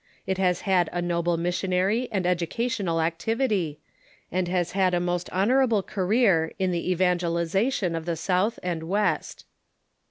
It 0.25 0.39
has 0.39 0.61
had 0.61 0.89
a 0.91 0.99
noble 0.99 1.37
missionary 1.37 2.09
and 2.11 2.25
educational 2.25 3.01
activity, 3.01 3.77
and 4.31 4.47
has 4.47 4.71
had 4.71 4.95
a 4.95 4.99
most 4.99 5.29
honorable 5.29 5.83
career 5.83 6.53
in 6.57 6.71
the 6.71 6.89
evangelization 6.91 7.95
of 7.95 8.05
the 8.07 8.15
South 8.17 8.57
and 8.63 8.81
"West. 8.81 9.45